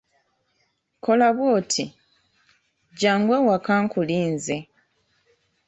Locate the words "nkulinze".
3.83-4.57